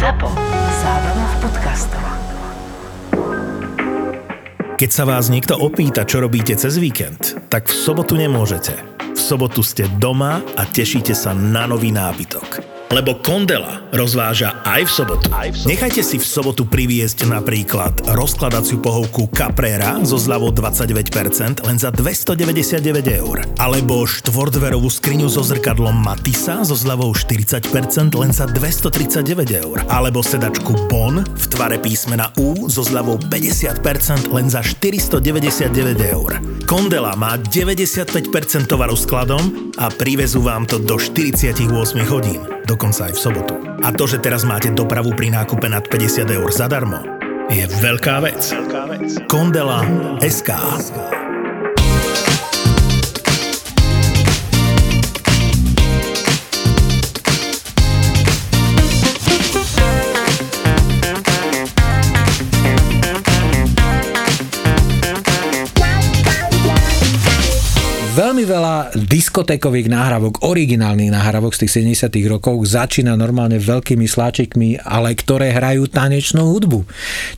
[0.00, 0.32] ZAPO.
[0.80, 2.04] Zábrná v podcastov.
[4.80, 8.80] Keď sa vás niekto opýta, čo robíte cez víkend, tak v sobotu nemôžete.
[8.96, 12.79] V sobotu ste doma a tešíte sa na nový nábytok.
[12.90, 15.30] Lebo Kondela rozváža aj v sobotu.
[15.62, 22.82] Nechajte si v sobotu priviesť napríklad rozkladaciu pohovku Caprera so zľavou 29% len za 299
[23.22, 23.46] eur.
[23.62, 27.70] Alebo štvordverovú skriňu so zrkadlom Matisa so zľavou 40%
[28.18, 29.86] len za 239 eur.
[29.86, 36.42] Alebo sedačku Bon v tvare písmena U so zľavou 50% len za 499 eur.
[36.66, 41.70] Kondela má 95% tovaru skladom a privezú vám to do 48
[42.10, 43.54] hodín dokonca aj v sobotu.
[43.82, 47.02] A to, že teraz máte dopravu pri nákupe nad 50 eur zadarmo,
[47.50, 48.54] je veľká vec.
[49.26, 49.82] Kondela
[50.22, 50.50] SK.
[68.10, 75.14] Veľmi veľa diskotékových náhrávok, originálnych náhrávok z tých 70 rokov začína normálne veľkými sláčikmi, ale
[75.14, 76.82] ktoré hrajú tanečnú hudbu.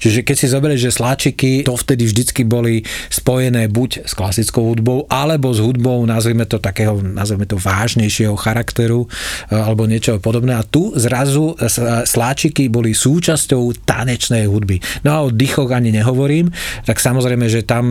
[0.01, 5.05] Čiže keď si zoberieš, že sláčiky to vtedy vždycky boli spojené buď s klasickou hudbou,
[5.13, 10.57] alebo s hudbou, nazvime to takého, nazvime to vážnejšieho charakteru, e, alebo niečo podobné.
[10.57, 11.69] A tu zrazu e,
[12.09, 14.81] sláčiky boli súčasťou tanečnej hudby.
[15.05, 16.49] No a o dychoch ani nehovorím,
[16.89, 17.85] tak samozrejme, že tam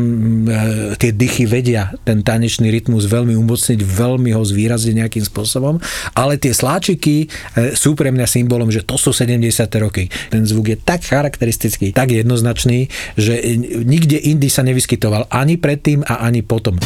[0.50, 5.78] e, tie dychy vedia ten tanečný rytmus veľmi umocniť, veľmi ho zvýrazniť nejakým spôsobom,
[6.16, 9.44] ale tie sláčiky e, sú pre mňa symbolom, že to sú 70.
[9.84, 10.08] roky.
[10.32, 12.88] Ten zvuk je tak charakteristický, tak jednoznačný,
[13.20, 13.38] že
[13.84, 16.80] nikde indy sa nevyskytoval ani predtým a ani potom.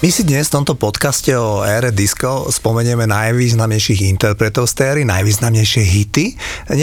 [0.00, 5.82] My si dnes v tomto podcaste o ére disco spomenieme najvýznamnejších interpretov z téry, najvýznamnejšie
[5.84, 6.26] hity.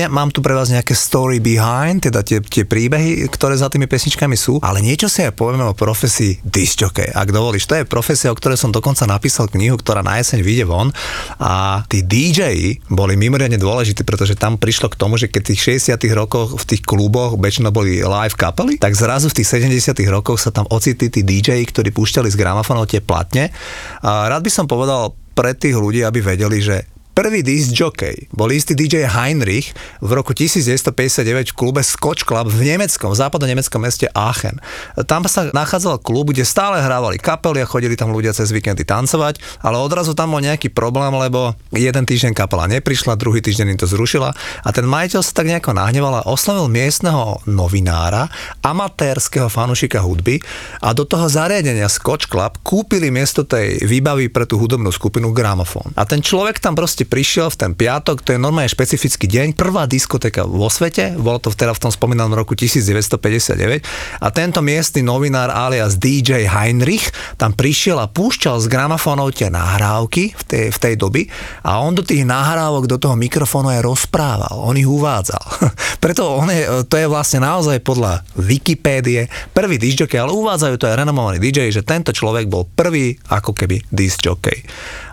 [0.05, 4.37] Mám tu pre vás nejaké story behind, teda tie, tie príbehy, ktoré za tými pesničkami
[4.37, 7.09] sú, ale niečo si aj povieme o profesii disjockey.
[7.09, 10.69] Ak dovolíš, to je profesia, o ktorej som dokonca napísal knihu, ktorá na jeseň vyjde
[10.69, 10.93] von
[11.41, 15.81] a tí DJ boli mimoriadne dôležití, pretože tam prišlo k tomu, že keď v tých
[15.89, 20.37] 60 rokoch v tých kluboch väčšinou boli live kapely, tak zrazu v tých 70 rokoch
[20.37, 23.55] sa tam ocitli tí DJ, ktorí púšťali z gramofónov tie platne.
[24.03, 28.53] A rád by som povedal pre tých ľudí, aby vedeli, že Prvý disc jockey bol
[28.53, 29.73] istý DJ Heinrich
[30.05, 34.61] v roku 1959 v klube Scotch Club v nemeckom, v západo-nemeckom meste Aachen.
[35.09, 39.41] Tam sa nachádzal klub, kde stále hrávali kapely a chodili tam ľudia cez víkendy tancovať,
[39.65, 43.89] ale odrazu tam bol nejaký problém, lebo jeden týždeň kapela neprišla, druhý týždeň im to
[43.89, 48.29] zrušila a ten majiteľ sa tak nejako nahneval a oslovil miestneho novinára,
[48.61, 50.37] amatérskeho fanušika hudby
[50.85, 55.97] a do toho zariadenia Scotch Club kúpili miesto tej výbavy pre tú hudobnú skupinu gramofón.
[55.97, 59.87] A ten človek tam proste prišiel v ten piatok, to je normálne špecifický deň, prvá
[59.87, 63.81] diskotéka vo svete, bolo to teda v tom spomínanom roku 1959
[64.19, 67.09] a tento miestny novinár alias DJ Heinrich
[67.39, 71.21] tam prišiel a púšťal z gramofónov tie nahrávky v tej, v tej doby
[71.63, 75.71] a on do tých nahrávok, do toho mikrofónu aj rozprával, on ich uvádzal.
[76.03, 80.99] Preto on je, to je vlastne naozaj podľa Wikipédie prvý disjockey, ale uvádzajú to aj
[80.99, 84.61] renomovaní DJ, že tento človek bol prvý ako keby disjockey.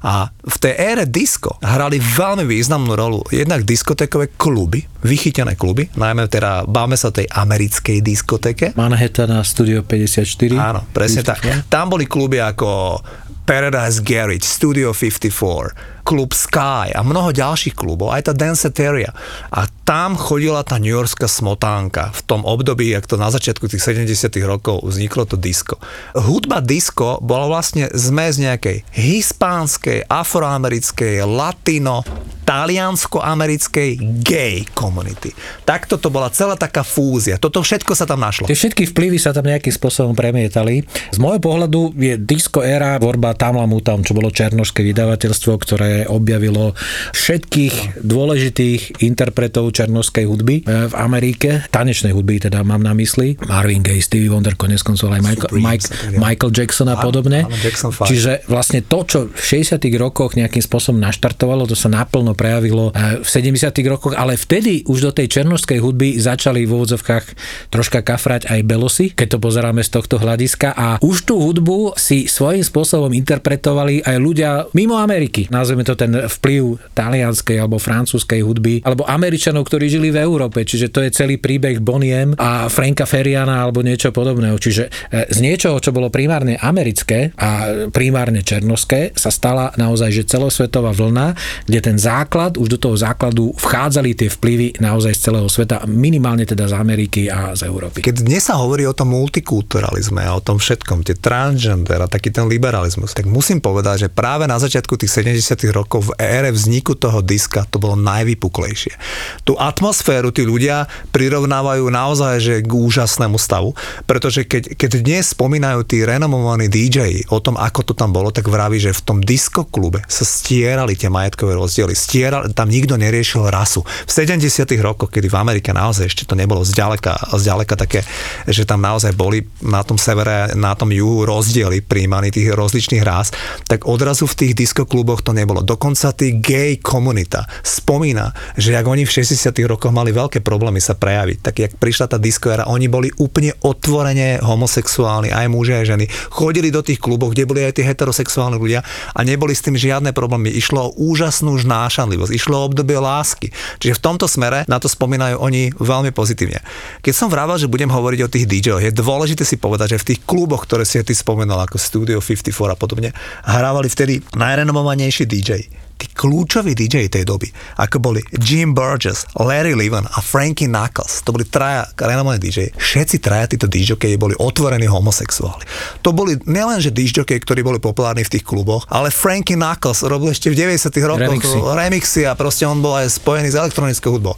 [0.05, 6.33] A v tej ére disco hrali veľmi významnú rolu jednak diskotékové kluby, vychytené kluby, najmä
[6.33, 8.73] teda báme sa tej americkej diskotéke.
[8.73, 10.25] Manhattan a Studio 54.
[10.57, 11.45] Áno, presne tak.
[11.69, 13.05] Tam boli kluby ako
[13.45, 19.13] Paradise Garage, Studio 54, klub Sky a mnoho ďalších klubov, aj tá Danceteria.
[19.53, 23.85] A tam chodila tá New Yorkská smotánka v tom období, ak to na začiatku tých
[23.85, 25.77] 70 rokov vzniklo to disco.
[26.17, 32.01] Hudba disco bola vlastne zmes nejakej hispánskej, afroamerickej, latino,
[32.45, 33.91] taliansko-americkej
[34.21, 35.33] gay komunity.
[35.65, 37.41] Takto to bola celá taká fúzia.
[37.41, 38.49] Toto všetko sa tam našlo.
[38.49, 40.85] Tie všetky vplyvy sa tam nejakým spôsobom premietali.
[41.13, 46.73] Z môjho pohľadu je disco éra tvorba Tamla tam, čo bolo černožské vydavateľstvo, ktoré objavilo
[47.13, 53.83] všetkých dôležitých interpretov černovskej hudby e, v Amerike, tanečnej hudby teda mám na mysli, Marvin
[53.83, 55.87] Gaye, Stevie Wonder, konec koncov aj Michael, Mike,
[56.17, 57.45] Michael Jackson a podobne.
[57.61, 62.95] Jackson Čiže vlastne to, čo v 60 rokoch nejakým spôsobom naštartovalo, to sa naplno prejavilo
[62.95, 67.25] e, v 70 rokoch, ale vtedy už do tej černovskej hudby začali v úvodzovkách
[67.73, 70.77] troška kafrať aj belosy, keď to pozeráme z tohto hľadiska.
[70.77, 75.49] A už tú hudbu si svojím spôsobom interpretovali aj ľudia mimo Ameriky.
[75.49, 80.69] Nazveme to ten vplyv talianskej alebo francúzskej hudby, alebo Američanov, ktorí žili v Európe.
[80.69, 84.61] Čiže to je celý príbeh Boniem a Franka Feriana alebo niečo podobného.
[84.61, 90.29] Čiže e, z niečoho, čo bolo primárne americké a primárne černoské, sa stala naozaj že
[90.29, 91.33] celosvetová vlna,
[91.65, 96.45] kde ten základ, už do toho základu vchádzali tie vplyvy naozaj z celého sveta, minimálne
[96.45, 98.05] teda z Ameriky a z Európy.
[98.05, 102.35] Keď dnes sa hovorí o tom multikulturalizme a o tom všetkom, tie transgender a taký
[102.35, 106.99] ten liberalizmus, tak musím povedať, že práve na začiatku tých 70 rokov v ére vzniku
[106.99, 108.99] toho diska to bolo najvypuklejšie.
[109.47, 113.79] Tú atmosféru tí ľudia prirovnávajú naozaj že k úžasnému stavu,
[114.11, 118.51] pretože keď, keď dnes spomínajú tí renomovaní DJ o tom, ako to tam bolo, tak
[118.51, 123.47] vraví, že v tom disko klube sa stierali tie majetkové rozdiely, stierali, tam nikto neriešil
[123.47, 123.87] rasu.
[123.87, 124.43] V 70
[124.83, 128.03] rokoch, kedy v Amerike naozaj ešte to nebolo zďaleka, zďaleka také,
[128.51, 133.31] že tam naozaj boli na tom severe, na tom juhu rozdiely príjmaní tých rozličných rás,
[133.69, 135.61] tak odrazu v tých diskokluboch to nebolo.
[135.61, 140.97] Dokonca tí gay komunita spomína, že ak oni v 60 rokoch mali veľké problémy sa
[140.97, 146.05] prejaviť, tak jak prišla tá diskoera, oni boli úplne otvorene homosexuálni, aj muži, aj ženy.
[146.33, 148.81] Chodili do tých klubov, kde boli aj tí heterosexuálni ľudia
[149.13, 150.49] a neboli s tým žiadne problémy.
[150.51, 153.53] Išlo o úžasnú znášanlivosť, išlo o obdobie lásky.
[153.79, 156.65] Čiže v tomto smere na to spomínajú oni veľmi pozitívne.
[157.05, 160.09] Keď som vravel, že budem hovoriť o tých DJ, je dôležité si povedať, že v
[160.15, 163.11] tých kluboch, ktoré si ty spomenul, ako Studio 54 a podobne,
[163.45, 167.49] hrávali vtedy najrenomovanejší DJ tí kľúčoví DJ tej doby,
[167.79, 173.23] ako boli Jim Burgess, Larry Levan a Frankie Knuckles, to boli traja renomovaní DJ, všetci
[173.23, 175.65] traja títo DJ boli otvorení homosexuáli.
[176.03, 180.51] To boli nielenže DJ, ktorí boli populárni v tých kluboch, ale Frankie Knuckles robil ešte
[180.51, 181.59] v 90 rokoch remixy.
[181.63, 184.35] remixy a proste on bol aj spojený s elektronickou hudbou.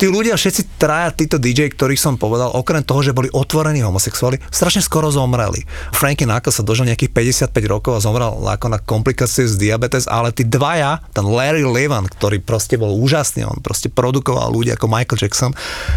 [0.00, 4.40] Tí ľudia, všetci traja títo DJ, ktorých som povedal, okrem toho, že boli otvorení homosexuáli,
[4.48, 5.60] strašne skoro zomreli.
[5.92, 7.12] Frankie Knuckles sa dožil nejakých
[7.52, 12.06] 55 rokov a zomrel ako na komplikácie z diabetes, ale tí dvaja ten Larry Levan,
[12.06, 15.52] ktorý proste bol úžasný, on proste produkoval ľudí ako Michael Jackson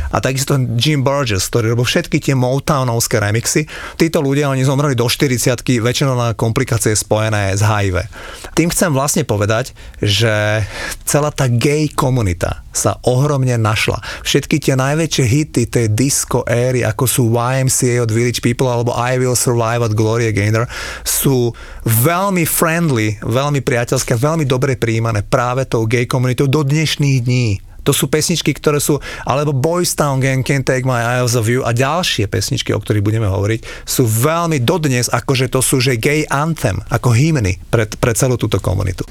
[0.09, 3.69] a takisto Jim Burgess, ktorý robil všetky tie Motownovské remixy.
[3.95, 8.09] Títo ľudia, oni zomreli do 40 väčšinou na komplikácie spojené s HIV.
[8.57, 10.65] Tým chcem vlastne povedať, že
[11.05, 14.01] celá tá gay komunita sa ohromne našla.
[14.25, 19.21] Všetky tie najväčšie hity tej disco éry, ako sú YMCA od Village People alebo I
[19.21, 20.65] Will Survive od Gloria Gaynor,
[21.05, 21.53] sú
[21.85, 27.57] veľmi friendly, veľmi priateľské, veľmi dobre príjmané práve tou gay komunitou do dnešných dní.
[27.81, 31.65] To sú pesničky, ktoré sú, alebo Boys Town Gang, Can't Take My Eyes of You
[31.65, 36.29] a ďalšie pesničky, o ktorých budeme hovoriť, sú veľmi dodnes, akože to sú že gay
[36.29, 39.01] anthem, ako hymny pre, pre celú túto komunitu.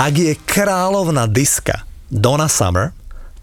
[0.00, 2.96] Ak je kráľovna diska Donna Summer,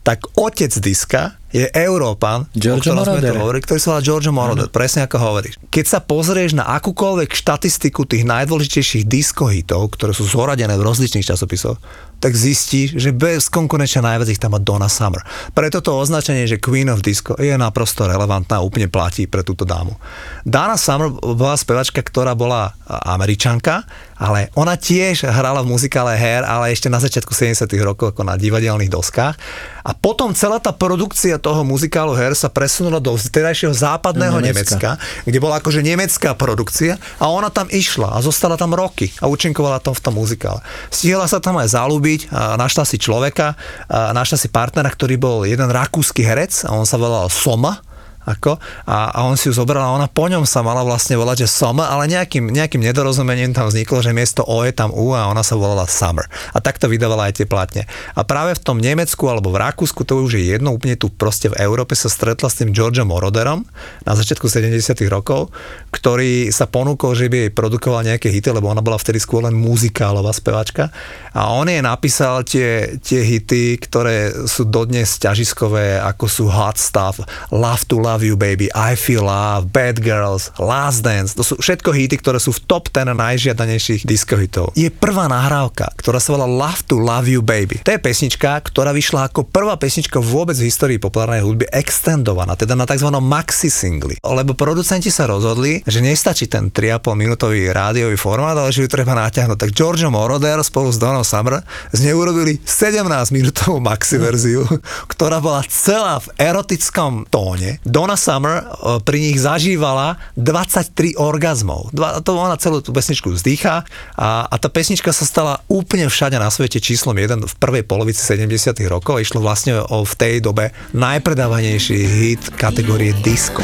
[0.04, 3.34] tak otec diska je Európan, Giorgio Moroder.
[3.34, 5.58] Hovorí, ktorý sa volá Giorgio Moroder, presne ako hovoríš.
[5.74, 11.82] Keď sa pozrieš na akúkoľvek štatistiku tých najdôležitejších diskohitov, ktoré sú zoradené v rozličných časopisoch,
[12.20, 15.24] tak zistíš, že bez konkurenčia najviac ich tam má Donna Summer.
[15.56, 19.64] Preto to označenie, že Queen of Disco je naprosto relevantná a úplne platí pre túto
[19.64, 19.96] dámu.
[20.44, 23.88] Donna Summer bola spevačka, ktorá bola američanka,
[24.20, 28.36] ale ona tiež hrala v muzikále Hair, ale ešte na začiatku 70 rokov ako na
[28.36, 29.40] divadelných doskách.
[29.88, 34.76] A potom celá tá produkcia toho muzikálu Hair sa presunula do terajšieho západného Nemecka.
[34.76, 34.92] Nemecka,
[35.24, 39.80] kde bola akože nemecká produkcia a ona tam išla a zostala tam roky a účinkovala
[39.80, 40.60] tam v tom muzikále.
[40.92, 43.56] Stihla sa tam aj zalúbiť a našla si človeka,
[43.88, 47.80] a našla si partnera, ktorý bol jeden rakúsky herec a on sa volal Soma
[48.30, 51.50] ako, a, a on si ju zobral a ona po ňom sa mala vlastne volať,
[51.50, 55.26] že Summer, ale nejakým, nejakým nedorozumením tam vzniklo, že miesto O je tam U a
[55.26, 56.30] ona sa volala Summer.
[56.54, 57.90] A takto vydávala aj tie platne.
[58.14, 61.50] A práve v tom Nemecku alebo v Rakúsku, to už je jedno, úplne tu proste
[61.50, 63.66] v Európe sa stretla s tým Georgeom Moroderom
[64.06, 64.78] na začiatku 70
[65.10, 65.50] rokov,
[65.90, 69.58] ktorý sa ponúkol, že by jej produkoval nejaké hity, lebo ona bola vtedy skôr len
[69.58, 70.94] muzikálová spevačka.
[71.34, 77.24] A on jej napísal tie, tie hity, ktoré sú dodnes ťažiskové, ako sú Hot Stuff,
[77.50, 81.56] Love to Love Love You Baby, I Feel Love, Bad Girls, Last Dance, to sú
[81.56, 84.76] všetko hity, ktoré sú v top 10 najžiadanejších diskohitov.
[84.76, 87.80] Je prvá nahrávka, ktorá sa volá Love to Love You Baby.
[87.88, 92.76] To je pesnička, ktorá vyšla ako prvá pesnička vôbec v histórii populárnej hudby extendovaná, teda
[92.76, 93.08] na tzv.
[93.24, 94.20] maxi singli.
[94.20, 99.16] Lebo producenti sa rozhodli, že nestačí ten 3,5 minútový rádiový formát, ale že ju treba
[99.16, 99.56] natiahnuť.
[99.56, 101.64] Tak Giorgio Moroder spolu s Donom Summer
[101.96, 103.00] z nej urobili 17
[103.32, 104.68] minútovú maxi verziu,
[105.16, 107.80] ktorá bola celá v erotickom tóne.
[107.88, 111.94] Don Donna Summer eh, pri nich zažívala 23 orgazmov.
[112.26, 113.86] To ona celú tú pesničku vzdýcha
[114.18, 118.26] a, a tá pesnička sa stala úplne všade na svete číslom 1 v prvej polovici
[118.26, 119.22] 70 rokov.
[119.22, 123.62] Išlo vlastne o v tej dobe najpredávanejší hit kategórie disco.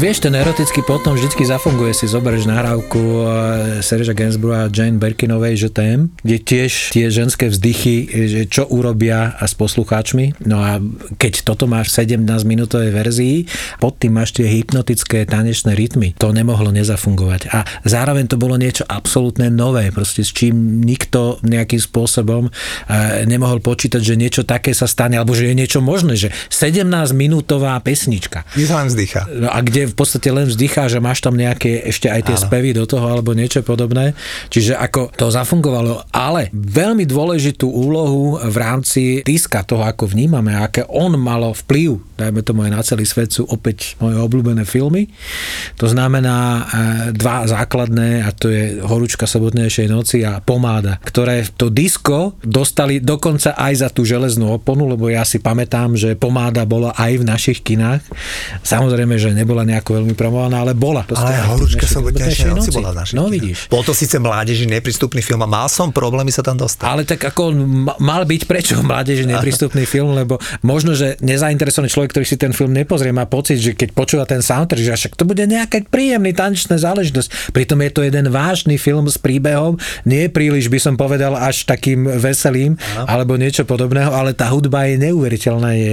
[0.00, 3.24] Vieš, ten erotický potom vždycky zafunguje, si zoberieš nahrávku eh,
[3.78, 9.36] Serge'a Gainsbourga a Jane Berkinovej, že tém, kde tiež tie ženské vzdychy, že čo urobia
[9.38, 10.42] a s poslucháčmi.
[10.50, 10.82] No a
[11.20, 13.36] keď toto máš v 17 minútovej verzii,
[13.76, 16.16] pod tým máš tie hypnotické tanečné rytmy.
[16.18, 17.54] To nemohlo nezafungovať.
[17.54, 23.62] A zároveň to bolo niečo absolútne nové, proste s čím nikto nejakým spôsobom eh, nemohol
[23.62, 26.82] počítať, že niečo také sa stane, alebo že je niečo možné, že 17
[27.14, 28.42] minútová pesnička.
[28.58, 29.22] Kde sa len vzdycha.
[29.30, 32.44] No a kde v podstate len vzdychá, že máš tam nejaké ešte aj tie Áno.
[32.46, 34.14] spevy do toho alebo niečo podobné.
[34.52, 40.86] Čiže ako to zafungovalo, ale veľmi dôležitú úlohu v rámci diska toho, ako vnímame, aké
[40.86, 45.10] on malo vplyv, dajme tomu aj na celý svet, sú opäť moje obľúbené filmy.
[45.80, 46.62] To znamená e,
[47.16, 53.58] dva základné a to je Horúčka sobotnejšej noci a Pomáda, ktoré to disko dostali dokonca
[53.58, 57.58] aj za tú železnú oponu, lebo ja si pamätám, že Pomáda bola aj v našich
[57.64, 58.04] kinách.
[58.62, 61.04] Samozrejme, že nebola nejako veľmi promovaná, ale bola.
[61.04, 62.78] Proste Ale horúčka sobotnejšej noci noci.
[62.80, 63.58] bola našich No vidíš.
[63.68, 66.84] Bol to síce mládeži neprístupný film a mal som problémy sa tam dostať.
[66.86, 67.52] Ale tak ako
[68.00, 72.72] mal byť prečo mládeži neprístupný film, lebo možno, že nezainteresovaný človek, ktorý si ten film
[72.72, 76.76] nepozrie, má pocit, že keď počúva ten soundtrack, že však to bude nejaká príjemný tanečná
[76.80, 77.54] záležitosť.
[77.54, 79.76] Pritom je to jeden vážny film s príbehom,
[80.08, 85.00] nie príliš by som povedal až takým veselým, alebo niečo podobného, ale tá hudba je
[85.00, 85.92] neuveriteľná, je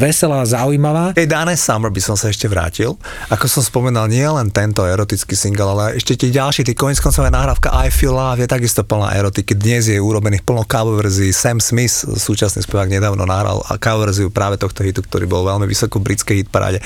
[0.00, 1.14] veselá, zaujímavá.
[1.16, 2.96] Tej Dane Summer by som sa ešte vrátil.
[3.34, 7.26] Ako som spomenal, nie len tento erotický single, ale ešte tie ďalší, tí koniec koncov
[7.26, 9.58] aj nahrávka I Feel Love je takisto plná erotiky.
[9.58, 11.34] Dnes je urobených plno cover verzií.
[11.34, 15.64] Sam Smith, súčasný spevák, nedávno nahral a cover verziu práve tohto hitu, ktorý bol veľmi
[15.64, 16.84] vysoko v britskej hitparáde.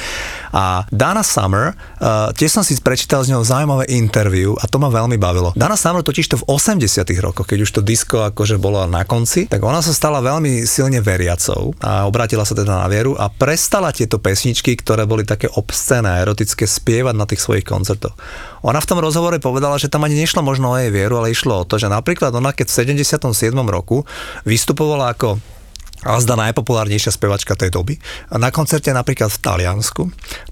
[0.55, 4.87] A Dana Summer, uh, tiež som si prečítal z ňou zaujímavé interview a to ma
[4.87, 5.51] veľmi bavilo.
[5.59, 9.51] Dana Summer totiž to v 80 rokoch, keď už to disco akože bolo na konci,
[9.51, 13.91] tak ona sa stala veľmi silne veriacou a obratila sa teda na vieru a prestala
[13.91, 18.17] tieto pesničky, ktoré boli také obscené a erotické, spievať na tých svojich koncertoch.
[18.65, 21.63] Ona v tom rozhovore povedala, že tam ani nešlo možno o jej vieru, ale išlo
[21.63, 23.53] o to, že napríklad ona keď v 77.
[23.69, 24.09] roku
[24.49, 25.37] vystupovala ako
[26.07, 27.99] a zda najpopulárnejšia spevačka tej doby.
[28.31, 30.03] Na koncerte napríklad v Taliansku,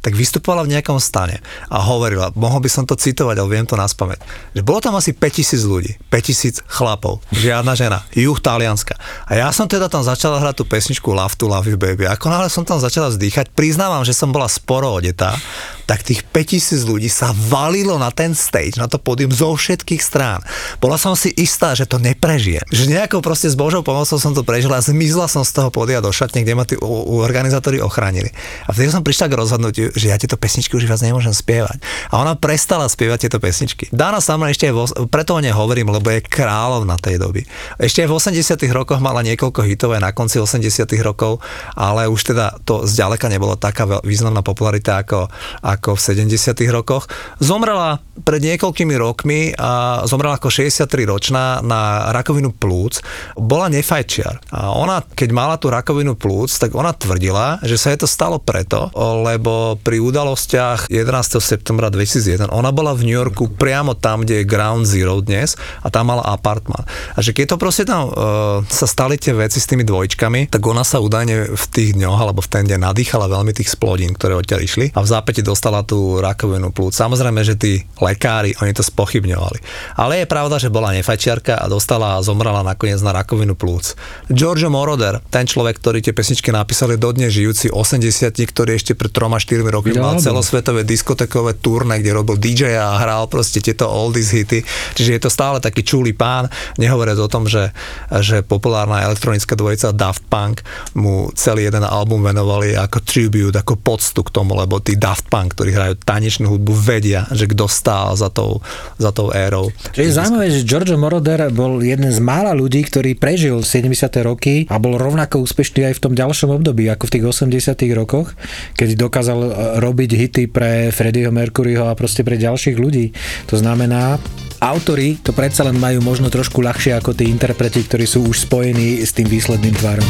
[0.03, 1.39] tak vystupovala v nejakom stane
[1.71, 4.19] a hovorila, mohol by som to citovať, ale viem to na spamäť,
[4.51, 8.99] že bolo tam asi 5000 ľudí, 5000 chlapov, žiadna žena, juh Talianska.
[9.31, 12.11] A ja som teda tam začala hrať tú pesničku Love to Love You Baby.
[12.11, 15.39] Ako náhle som tam začala vzdýchať, priznávam, že som bola sporo odetá,
[15.85, 20.41] tak tých 5000 ľudí sa valilo na ten stage, na to pódium zo všetkých strán.
[20.81, 22.65] Bola som si istá, že to neprežijem.
[22.73, 26.01] Že nejakou proste s Božou pomocou som to prežila a zmizla som z toho pódia
[26.01, 28.33] do šatne, kde ma tí organizátori ochránili.
[28.67, 31.79] A vtedy som prišla k rozhodnutiu, že ja tieto pesničky už viac nemôžem spievať.
[32.11, 33.93] A ona prestala spievať tieto pesničky.
[33.93, 37.45] Dana Summer ešte vo, preto o nej hovorím, lebo je kráľovna tej doby.
[37.77, 41.45] Ešte v 80 rokoch mala niekoľko hitov aj na konci 80 rokov,
[41.77, 45.29] ale už teda to zďaleka nebolo taká významná popularita ako,
[45.61, 47.05] ako v 70 rokoch.
[47.43, 53.03] Zomrela pred niekoľkými rokmi a zomrela ako 63 ročná na rakovinu plúc.
[53.35, 54.39] Bola nefajčiar.
[54.55, 58.39] A ona, keď mala tú rakovinu plúc, tak ona tvrdila, že sa jej to stalo
[58.39, 61.43] preto, lebo pri udalostiach 11.
[61.43, 65.91] septembra 2001 ona bola v New Yorku priamo tam, kde je Ground Zero dnes a
[65.91, 66.87] tam mala apartman.
[66.87, 70.63] A že keď to proste tam uh, sa stali tie veci s tými dvojčkami, tak
[70.63, 74.39] ona sa údajne v tých dňoch alebo v ten deň nadýchala veľmi tých splodín, ktoré
[74.39, 76.95] odtiaľ išli a v zápäti dostala tú rakovinu plúc.
[76.95, 79.59] Samozrejme, že tí lekári, oni to spochybňovali.
[79.99, 83.99] Ale je pravda, že bola nefajčiarka a dostala a zomrela nakoniec na rakovinu plúc.
[84.31, 89.11] Giorgio Moroder, ten človek, ktorý tie pesničky napísal, je dodnes žijúci 80 ktorý ešte pred
[89.11, 94.63] 3-4 rokmi mal celosvetové diskotekové turné, kde robil DJ a hral proste tieto oldies hity.
[94.95, 97.71] Čiže je to stále taký čulý pán, nehovoriac o tom, že,
[98.11, 100.63] že populárna elektronická dvojica Daft Punk
[100.99, 105.55] mu celý jeden album venovali ako tribute, ako poctu k tomu, lebo tí Daft Punk,
[105.59, 108.61] ktorí hrajú tanečnú hudbu, vedia, že kto stál za tou,
[108.99, 109.71] za tou érou.
[109.95, 113.95] Čo je zaujímavé, že Giorgio Moroder bol jeden z mála ľudí, ktorý prežil 70.
[114.25, 117.85] roky a bol rovnako úspešný aj v tom ďalšom období, ako v tých 80.
[117.93, 118.33] rokoch,
[118.75, 119.51] keď dokázal e,
[119.85, 123.13] robiť hity pre Freddieho Mercuryho a proste pre ďalších ľudí.
[123.53, 124.17] To znamená,
[124.65, 129.05] autori to predsa len majú možno trošku ľahšie ako tí interpreti, ktorí sú už spojení
[129.05, 130.09] s tým výsledným tvarom.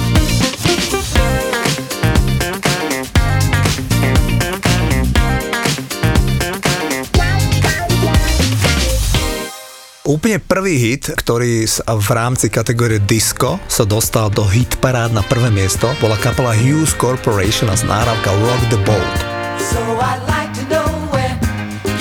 [10.05, 15.49] Úplne prvý hit, ktorý v rámci kategórie disco sa dostal do hit parád na prvé
[15.49, 19.17] miesto, bola kapela Hughes Corporation a nahrávka Rock the Boat.
[19.65, 21.33] So I'd like to know where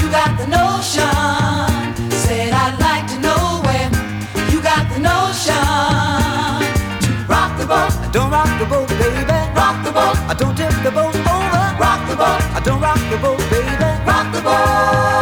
[0.03, 1.15] you got the notion.
[2.27, 3.87] Said I'd like to know where
[4.51, 5.63] you got the notion.
[7.07, 9.31] To rock the boat, don't rock the boat, baby.
[9.55, 11.63] Rock the boat, don't tip the boat over.
[11.79, 13.63] Rock the boat, don't rock the boat, baby.
[14.43, 15.12] A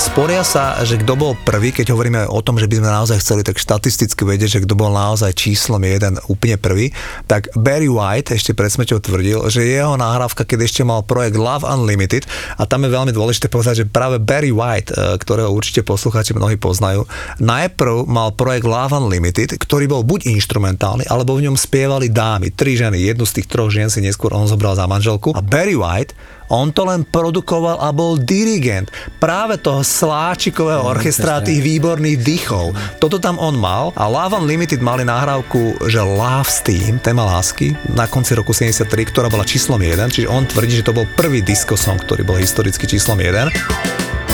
[0.00, 3.44] sporia sa, že kto bol prvý, keď hovoríme o tom, že by sme naozaj chceli
[3.44, 6.88] tak štatisticky vedieť, že kto bol naozaj číslom jeden úplne prvý,
[7.28, 11.68] tak Barry White ešte pred smrťou tvrdil, že jeho nahrávka, keď ešte mal projekt Love
[11.68, 12.24] Unlimited,
[12.56, 16.56] a tam je veľmi dôležité povedať, že práve Barry White, e, ktorého určite poslucháči mnohí
[16.56, 17.04] poznajú,
[17.36, 22.72] najprv mal projekt Love Unlimited, ktorý bol buď instrumentálny, alebo v ňom spievali dámy, tri
[22.72, 25.36] ženy, jednu z tých troch žien si neskôr on zobral za manželku.
[25.36, 28.90] A Barry White on to len produkoval a bol dirigent
[29.22, 32.74] práve toho sláčikového orchestra tých výborných dýchov.
[32.98, 38.10] Toto tam on mal a Love Unlimited mali nahrávku, že Love Steam, téma lásky, na
[38.10, 41.78] konci roku 73, ktorá bola číslom 1, čiže on tvrdí, že to bol prvý disco
[41.78, 44.29] song, ktorý bol historicky číslom 1.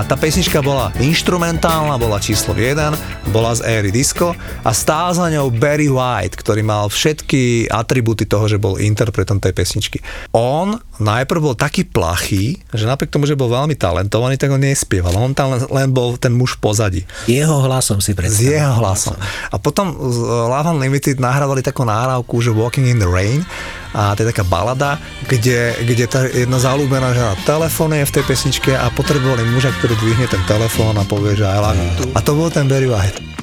[0.00, 4.32] A tá pesnička bola instrumentálna, bola číslo 1, bola z éry disco
[4.64, 9.52] a stál za ňou Barry White, ktorý mal všetky atributy toho, že bol interpretom tej
[9.52, 10.00] pesničky.
[10.32, 15.16] On najprv bol taký plachý, že napriek tomu, že bol veľmi talentovaný, tak on nespieval.
[15.16, 17.02] On tam len, len bol ten muž pozadí.
[17.26, 18.60] Jeho hlasom si S predstavím.
[18.60, 19.16] jeho hlasom.
[19.50, 23.42] A potom z Love Unlimited nahrávali takú nahrávku, že Walking in the Rain
[23.90, 28.70] a to je taká balada, kde, kde tá jedna zalúbená žena telefonuje v tej pesničke
[28.76, 32.06] a potrebovali muža, ktorý dvihne ten telefón a povie, že I love you too.
[32.14, 33.39] A to bol ten Barry White.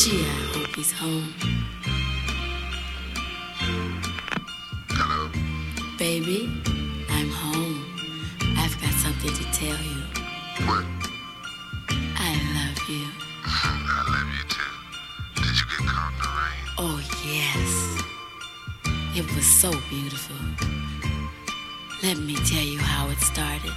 [0.00, 1.34] Gee, I hope he's home.
[4.88, 5.28] Hello.
[5.98, 6.48] Baby,
[7.10, 7.84] I'm home.
[8.56, 10.00] I've got something to tell you.
[10.64, 10.86] What?
[12.16, 13.04] I love you.
[13.44, 14.72] I love you too.
[15.42, 16.64] Did you get caught in the rain?
[16.78, 17.68] Oh, yes.
[19.14, 20.36] It was so beautiful.
[22.02, 23.76] Let me tell you how it started.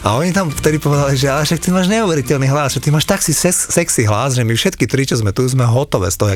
[0.00, 3.04] A oni tam vtedy povedali, že ale však ty máš neuveriteľný hlas, že ty máš
[3.04, 6.32] tak si sexy hlas, že my všetky tri, čo sme tu, sme hotové z toho.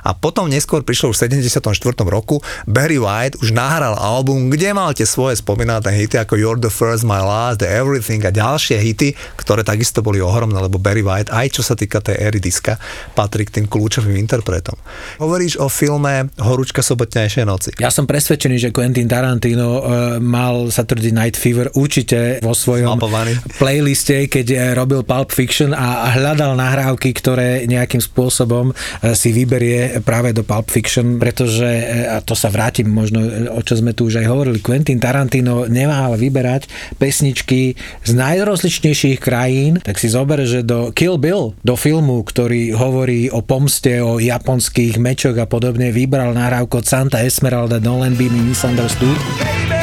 [0.00, 1.76] A potom neskôr prišlo už v 74.
[2.08, 6.72] roku, Barry White už nahral album, kde mal tie svoje spomínané hity ako You're the
[6.72, 11.28] First, My Last, The Everything a ďalšie hity, ktoré takisto boli ohromné, lebo Barry White,
[11.28, 12.80] aj čo sa týka tej éry diska,
[13.12, 14.78] patrí k tým kľúčovým interpretom.
[15.20, 17.76] Hovoríš o filme Horúčka sobotnejšej noci.
[17.76, 19.82] Ja som presvedčený, že Quentin Tarantino e,
[20.16, 23.34] mal Saturday Night Fever určite vo svojom Zmapovaný.
[23.58, 28.74] playliste, keď e, robil Pulp Fiction a hľadal nahrávky, ktoré nejakým spôsobom e,
[29.18, 33.74] si vyberie práve do Pulp Fiction, pretože, e, a to sa vrátim možno, o čo
[33.74, 36.70] sme tu už aj hovorili, Quentin Tarantino neváhal vyberať
[37.02, 37.74] pesničky
[38.06, 43.42] z najrozličnejších krajín, tak si zober, že do Kill Bill, do filmu, ktorý hovorí o
[43.42, 49.18] pomste, o japonských mečoch a podobne, vybral nahrávku Santa Esmeralda Don't Let Be Misunderstood.
[49.66, 49.81] Do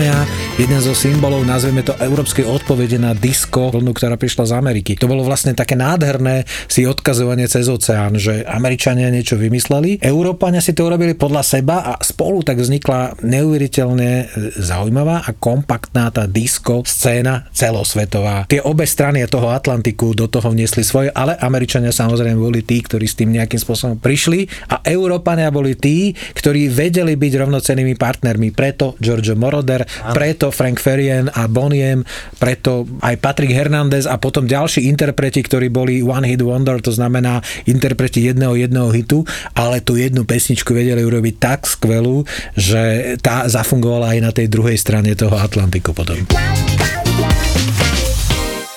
[0.00, 4.20] to je pre mňa jeden zo symbolov, nazveme to európskej odpovede na disco vlnu, ktorá
[4.20, 4.92] prišla z Ameriky.
[5.00, 10.76] To bolo vlastne také nádherné si odkazovanie cez oceán, že Američania niečo vymysleli, Európania si
[10.76, 14.28] to urobili podľa seba a spolu tak vznikla neuveriteľne
[14.60, 18.44] zaujímavá a kompaktná tá disco scéna celosvetová.
[18.44, 23.08] Tie obe strany toho Atlantiku do toho vniesli svoje, ale Američania samozrejme boli tí, ktorí
[23.08, 28.52] s tým nejakým spôsobom prišli a Európania boli tí, ktorí vedeli byť rovnocennými partnermi.
[28.52, 32.04] Preto Giorgio Moroder, preto Frank Ferien a Boniem,
[32.38, 37.40] preto aj Patrick Hernandez a potom ďalší interpreti, ktorí boli One Hit Wonder, to znamená
[37.66, 39.24] interpreti jedného jedného hitu,
[39.56, 42.22] ale tú jednu pesničku vedeli urobiť tak skvelú,
[42.54, 46.18] že tá zafungovala aj na tej druhej strane toho Atlantiku potom.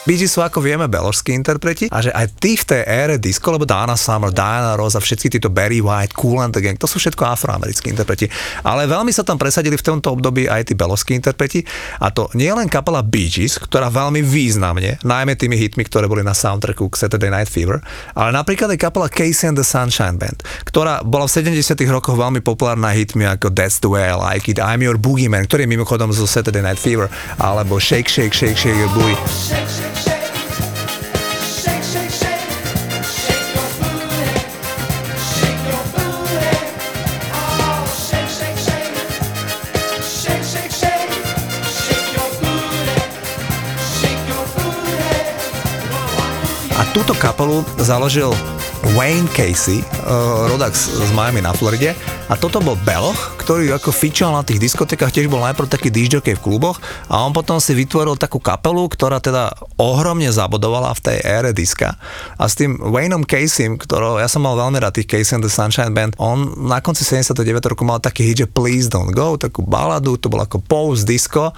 [0.03, 3.63] Bee sú, ako vieme, beložskí interpreti a že aj tí v tej ére disco, lebo
[3.63, 6.99] Dana Summer, Diana Ross a všetky títo Barry White, Cool and the Gang, to sú
[6.99, 8.27] všetko afroamerickí interpreti.
[8.67, 11.63] Ale veľmi sa tam presadili v tomto období aj tí beložskí interpreti
[12.03, 16.19] a to nie len kapela Bee Gees, ktorá veľmi významne, najmä tými hitmi, ktoré boli
[16.19, 17.79] na soundtracku k Saturday Night Fever,
[18.11, 22.43] ale napríklad aj kapela Casey and the Sunshine Band, ktorá bola v 70 rokoch veľmi
[22.43, 26.11] populárna hitmi ako That's the way I like it, I'm your boogeyman, ktorý je mimochodom
[26.11, 27.07] zo Saturday Night Fever,
[27.39, 29.92] alebo Shake, Shake, Shake, Shake your booty.
[46.93, 48.29] Túto kapelu založil
[48.93, 51.97] Wayne Casey, uh, rodak z Miami na Floride.
[52.29, 56.38] A toto bol Beloch, ktorý ako fičal na tých diskotekách, tiež bol najprv taký disjockey
[56.38, 56.77] v kluboch.
[57.10, 61.97] A on potom si vytvoril takú kapelu, ktorá teda ohromne zabodovala v tej ére diska.
[62.38, 65.49] A s tým Wayneom Caseym, ktorého ja som mal veľmi rád tých Casey and the
[65.49, 69.65] Sunshine Band, on na konci 79 roku mal taký hit, že Please Don't Go, takú
[69.65, 71.58] baladu, to bolo ako post disco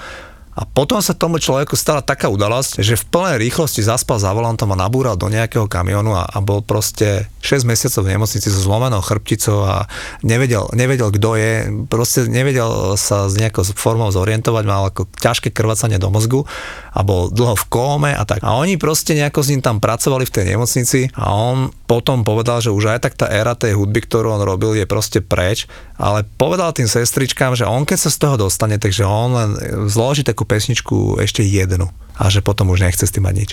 [0.55, 4.71] a potom sa tomu človeku stala taká udalosť, že v plnej rýchlosti zaspal za volantom
[4.71, 9.03] a nabúral do nejakého kamionu a, a bol proste 6 mesiacov v nemocnici so zlomenou
[9.03, 9.91] chrbticou a
[10.23, 11.51] nevedel, nevedel kto je,
[11.91, 16.47] proste nevedel sa s nejakou formou zorientovať, mal ako ťažké krvácanie do mozgu
[16.95, 18.39] a bol dlho v kóme a tak.
[18.47, 22.63] A oni proste nejako s ním tam pracovali v tej nemocnici a on potom povedal,
[22.63, 25.67] že už aj tak tá éra tej hudby, ktorú on robil, je proste preč,
[25.99, 29.51] ale povedal tým sestričkám, že on keď sa z toho dostane, takže on len
[29.91, 33.51] zloží takú pesničku ešte jednu a že potom už nechce s tým mať nič.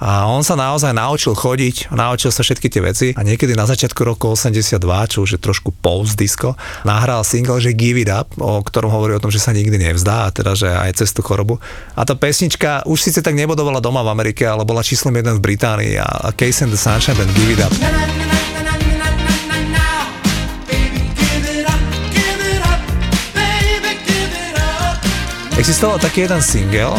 [0.00, 4.00] A on sa naozaj naučil chodiť, naučil sa všetky tie veci a niekedy na začiatku
[4.02, 8.60] roku 82, čo už je trošku post disco, nahral single, že Give It Up, o
[8.64, 11.62] ktorom hovorí o tom, že sa nikdy nevzdá a teda, že aj cez tú chorobu.
[11.94, 15.44] A tá pesnička už síce tak nebodovala doma v Amerike, ale bola číslom jeden v
[15.52, 17.72] Británii a Case and the Sunshine Band Give It Up.
[25.60, 26.96] Existoval taký jeden single,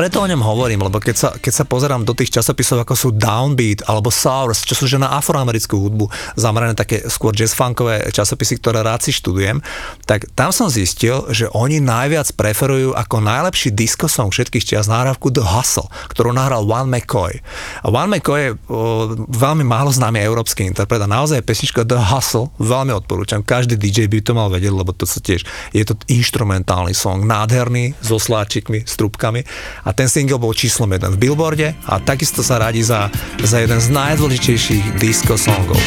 [0.00, 3.08] preto o ňom hovorím, lebo keď sa, keď sa pozerám do tých časopisov, ako sú
[3.12, 6.08] Downbeat alebo Sours, čo sú že na afroamerickú hudbu
[6.40, 9.60] zamerané také skôr jazz-funkové časopisy, ktoré rád si študujem,
[10.08, 15.28] tak tam som zistil, že oni najviac preferujú ako najlepší disco song všetkých čias nahrávku
[15.28, 17.36] The Hustle, ktorú nahral One McCoy.
[17.84, 22.48] A One McCoy je o, veľmi málo známy európsky interpret a naozaj pesnička The Hustle,
[22.56, 23.44] veľmi odporúčam.
[23.44, 25.44] Každý DJ by to mal vedieť, lebo to sa tiež,
[25.76, 29.44] je to instrumentálny song, nádherný, so sláčikmi, s trúbkami
[29.84, 33.10] a ten single bol číslom jeden v Billboarde a takisto sa radí za,
[33.42, 35.80] za jeden z najdôležitejších disco songov.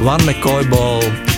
[0.00, 1.29] Van McCoy bol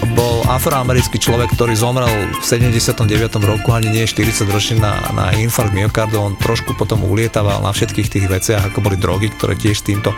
[0.46, 3.02] afroamerický človek, ktorý zomrel v 79.
[3.42, 6.18] roku, ani nie 40 ročný na, na infarkt myokardu.
[6.18, 10.14] On trošku potom ulietaval na všetkých tých veciach, ako boli drogy, ktoré tiež týmto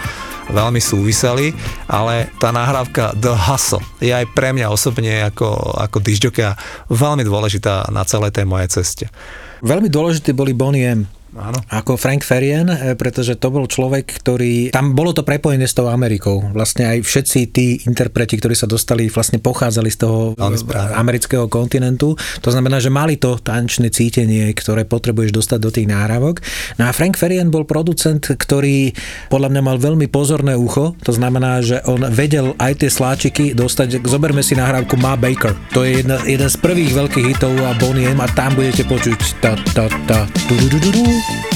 [0.52, 1.56] veľmi súviseli,
[1.88, 6.52] ale tá nahrávka The Hustle je aj pre mňa osobne ako, ako disjockey
[6.92, 9.04] veľmi dôležitá na celej tej mojej ceste.
[9.64, 11.08] Veľmi dôležité boli Bonnie M.
[11.34, 11.58] Áno.
[11.66, 14.70] Ako Frank Farian, e, pretože to bol človek, ktorý...
[14.70, 16.40] Tam bolo to prepojené s tou Amerikou.
[16.54, 20.94] Vlastne aj všetci tí interpreti, ktorí sa dostali, vlastne pochádzali z toho správne.
[20.94, 22.14] amerického kontinentu.
[22.40, 26.38] To znamená, že mali to tančné cítenie, ktoré potrebuješ dostať do tých náhrávok.
[26.78, 28.94] No a Frank Farian bol producent, ktorý
[29.26, 30.94] podľa mňa mal veľmi pozorné ucho.
[31.02, 34.06] To znamená, že on vedel aj tie sláčiky dostať.
[34.06, 35.58] Zoberme si nahrávku Ma Baker.
[35.74, 39.18] To je jedna, jeden z prvých veľkých hitov a Bonnie M a tam budete počuť
[39.42, 41.53] ta, ta, ta, du, du, du, du, Thank you.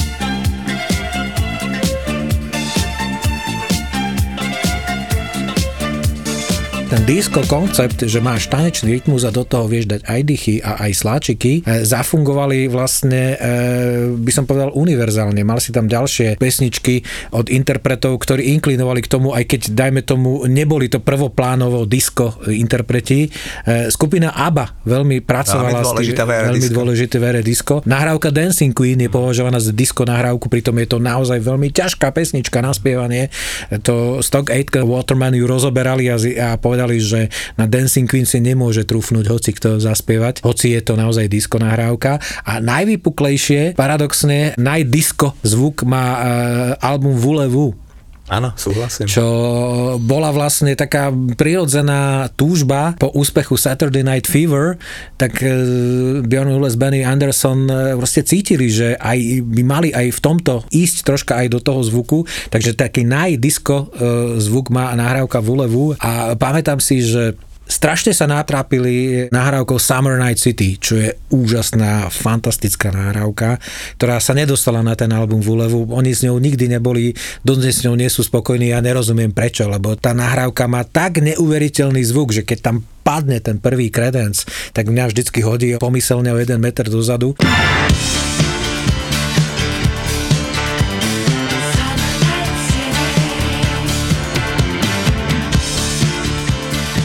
[6.89, 10.89] Ten disco koncept, že máš tanečný rytmus a do toho vieš dať aj dychy a
[10.89, 15.37] aj sláčiky, e, zafungovali vlastne, e, by som povedal, univerzálne.
[15.45, 20.49] Mal si tam ďalšie pesničky od interpretov, ktorí inklinovali k tomu, aj keď, dajme tomu,
[20.49, 23.29] neboli to prvoplánovo disco interpreti.
[23.69, 26.73] E, Skupina ABBA veľmi pracovala v ére veľmi disco.
[26.73, 27.73] dôležité v ére disco.
[27.85, 32.65] Nahrávka Dancing Queen je považovaná za disco nahrávku, pritom je to naozaj veľmi ťažká pesnička
[32.65, 33.29] na spievanie.
[33.85, 37.27] To Stock Aitken Waterman ju rozoberali a, a povedali, že
[37.59, 42.21] na Dancing Queen si nemôže trúfnuť hoci kto zaspievať, hoci je to naozaj disco nahrávka.
[42.47, 46.19] A najvypuklejšie, paradoxne, najdisco zvuk má e,
[46.79, 47.88] album Vulevu
[48.29, 49.09] Áno, súhlasím.
[49.09, 49.25] čo
[49.97, 54.77] bola vlastne taká prirodzená túžba po úspechu Saturday Night Fever,
[55.17, 55.49] tak e,
[56.21, 60.97] Bjorn Ulles, Benny Anderson e, proste cítili, že aj by mali aj v tomto ísť
[61.01, 66.37] troška aj do toho zvuku, takže taký najdisco e, zvuk má nahrávka v Ulevu a
[66.37, 67.33] pamätám si, že
[67.69, 73.61] Strašne sa natrápili nahrávkou Summer Night City, čo je úžasná, fantastická nahrávka,
[74.01, 75.85] ktorá sa nedostala na ten album v úlevu.
[75.93, 77.13] Oni s ňou nikdy neboli,
[77.45, 82.01] dodnes s ňou nie sú spokojní, ja nerozumiem prečo, lebo tá nahrávka má tak neuveriteľný
[82.01, 86.57] zvuk, že keď tam padne ten prvý kredenc, tak mňa vždycky hodí pomyselne o jeden
[86.57, 87.37] meter dozadu.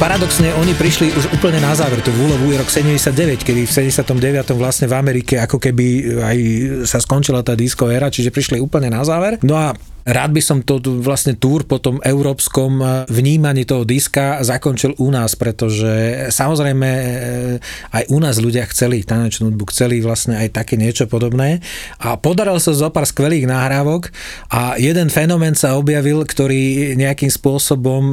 [0.05, 4.53] Paradoxne, oni prišli už úplne na záver, tú Vúlovú je rok 79, kedy v 79.
[4.53, 6.39] vlastne v Amerike ako keby aj
[6.85, 9.41] sa skončila tá disco éra, čiže prišli úplne na záver.
[9.41, 9.73] No a
[10.05, 15.09] Rád by som to vlastne túr po tom európskom e, vnímaní toho diska zakončil u
[15.09, 17.05] nás, pretože samozrejme e,
[17.89, 21.65] aj u nás ľudia chceli tanečnú hudbu, chceli vlastne aj také niečo podobné
[21.97, 24.13] a podaril sa zo pár skvelých nahrávok
[24.53, 28.13] a jeden fenomén sa objavil, ktorý nejakým spôsobom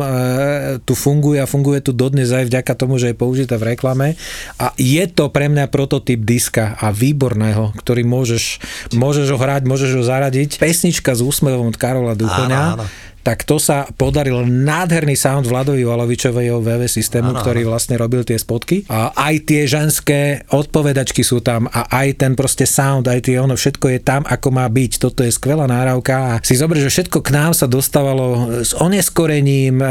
[0.87, 4.15] tu funguje a funguje tu dodnes aj vďaka tomu, že je použité v reklame
[4.55, 8.63] a je to pre mňa prototyp diska a výborného, ktorý môžeš,
[8.95, 10.61] môžeš ho hrať, môžeš ho zaradiť.
[10.61, 12.77] Pesnička s úsmevom od Karola Duchoňa.
[12.77, 12.85] Áno, áno.
[13.21, 18.41] Tak to sa podaril nádherný sound Vladovi Valovičovej VV systému, Áno, ktorý vlastne robil tie
[18.41, 18.89] spotky.
[18.89, 23.53] A aj tie ženské odpovedačky sú tam a aj ten proste sound, aj tie ono,
[23.53, 24.91] všetko je tam, ako má byť.
[24.97, 29.77] Toto je skvelá náravka a si zober, že všetko k nám sa dostávalo s oneskorením,
[29.77, 29.85] e,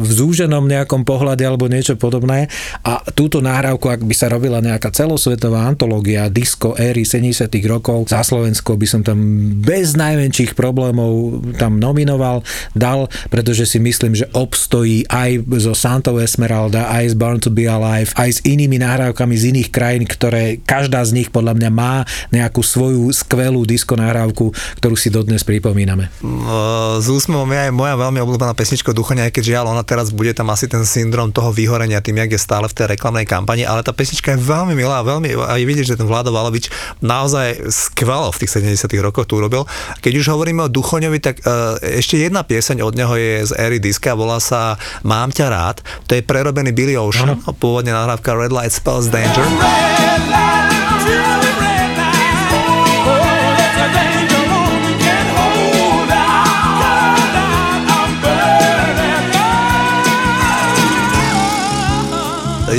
[0.00, 2.48] v zúženom nejakom pohľade alebo niečo podobné
[2.80, 8.24] a túto nahrávku, ak by sa robila nejaká celosvetová antológia disco éry 70 rokov za
[8.24, 9.18] Slovensko, by som tam
[9.60, 16.88] bez najmenších problémov tam nominoval, dal, pretože si myslím, že obstojí aj zo Santo Esmeralda,
[16.90, 21.02] aj z Born to be Alive, aj s inými nahrávkami z iných krajín, ktoré každá
[21.04, 26.10] z nich podľa mňa má nejakú svoju skvelú disco nahrávku, ktorú si dodnes pripomíname.
[26.22, 30.10] Uh, s úsmevom je aj moja veľmi obľúbená pesnička Duchoňa, aj keď žiaľ, ona teraz
[30.10, 33.68] bude tam asi ten syndrom toho vyhorenia tým, jak je stále v tej reklamnej kampani,
[33.68, 36.70] ale tá pesnička je veľmi milá, veľmi, a je vidieť, že ten Vlado Valovič
[37.02, 39.68] naozaj skvelo v tých 70 rokoch tu urobil.
[40.00, 43.80] Keď už hovoríme o Duchoňovi, tak uh, ešte jedna pieseň od neho je z éry
[43.80, 48.76] diska, volá sa Mám ťa rád, to je prerobený Billy Ocean, pôvodne nahrávka Red Light
[48.76, 49.48] Spells Danger.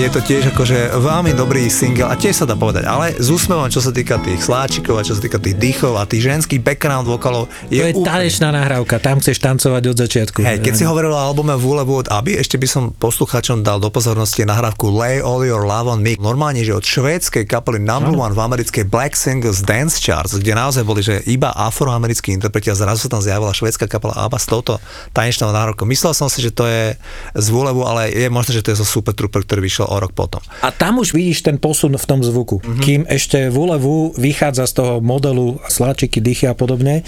[0.08, 3.68] Je to tiež akože veľmi dobrý single a tiež sa dá povedať, ale s úsmevom,
[3.68, 7.04] čo sa týka tých sláčikov a čo sa týka tých dýchov a tých ženských background
[7.12, 10.40] vokalov, je, To je úplne- tanečná nahrávka, tam chceš tancovať od začiatku.
[10.48, 13.92] Hej, keď si hovoril o albume Vúlevu od Aby, ešte by som poslucháčom dal do
[13.92, 16.16] pozornosti nahrávku Lay All Your Love on Me.
[16.16, 20.88] Normálne, že od švédskej kapely Number One v americkej Black Singles Dance Charts, kde naozaj
[20.88, 24.80] boli, že iba afroamerickí interpreti a zrazu sa tam zjavila švédska kapela ABBA s touto
[25.12, 25.84] tanečnou náhrávkou.
[25.84, 26.96] Myslel som si, že to je
[27.36, 30.14] z Vúlevu, ale je možné, že to je zo Super Trooper, ktorý vyšiel o rok
[30.14, 30.42] potom.
[30.62, 32.60] A tam už vidíš ten posun v tom zvuku.
[32.60, 32.82] Mm-hmm.
[32.82, 37.04] Kým ešte Vulevu vychádza z toho modelu sláčiky, dýchy a podobne, e,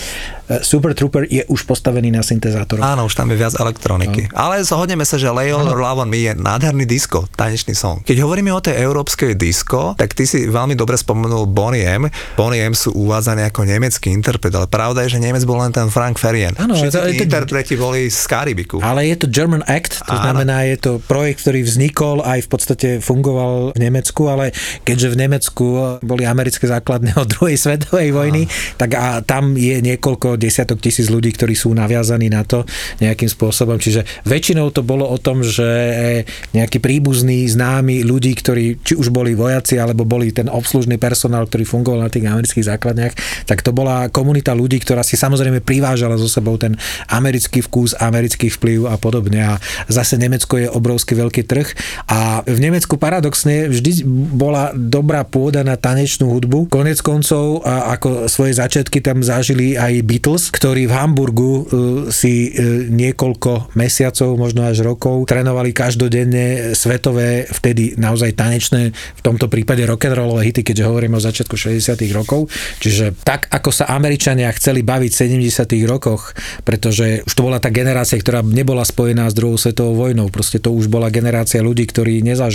[0.62, 2.84] Super Trooper je už postavený na syntezátoroch.
[2.84, 4.32] Áno, už tam je viac elektroniky.
[4.34, 8.02] Ale zhodneme sa, že Lay All Your Love on Me je nádherný disco, tanečný song.
[8.04, 12.08] Keď hovoríme o tej európskej disco, tak ty si veľmi dobre spomenul Bonnie M.
[12.36, 15.92] Bonnie M sú uvádzaní ako nemecký interpret, ale pravda je, že Nemec bol len ten
[15.92, 16.56] Frank Ferien.
[16.56, 18.80] Áno, Všetci to- interpreti boli z Karibiku.
[18.80, 20.24] Ale je to German Act, to Áno.
[20.24, 24.56] znamená, je to projekt, ktorý vznikol aj v podstate fungoval v Nemecku, ale
[24.88, 25.66] keďže v Nemecku
[26.00, 28.48] boli americké základne od druhej svetovej vojny,
[28.80, 32.64] tak a tam je niekoľko desiatok tisíc ľudí, ktorí sú naviazaní na to
[33.04, 33.78] nejakým spôsobom.
[33.78, 35.68] Čiže väčšinou to bolo o tom, že
[36.56, 41.66] nejakí príbuzní, známi ľudí, ktorí či už boli vojaci, alebo boli ten obslužný personál, ktorý
[41.66, 43.14] fungoval na tých amerických základniach,
[43.46, 46.78] tak to bola komunita ľudí, ktorá si samozrejme privážala so sebou ten
[47.10, 49.40] americký vkus, americký vplyv a podobne.
[49.42, 49.54] A
[49.90, 51.68] zase Nemecko je obrovský veľký trh
[52.10, 54.06] a v Nemecku paradoxne vždy
[54.38, 56.70] bola dobrá pôda na tanečnú hudbu.
[56.70, 61.64] Konec koncov a ako svoje začiatky tam zažili aj Beatles, ktorí v Hamburgu e,
[62.14, 69.50] si e, niekoľko mesiacov, možno až rokov trénovali každodenne svetové, vtedy naozaj tanečné, v tomto
[69.50, 72.54] prípade rock'n'rollové hity, keďže hovoríme o začiatku 60 rokov.
[72.86, 77.74] Čiže tak, ako sa Američania chceli baviť v 70 rokoch, pretože už to bola tá
[77.74, 80.30] generácia, ktorá nebola spojená s druhou svetovou vojnou.
[80.30, 82.49] Proste to už bola generácia ľudí, ktorí nezažili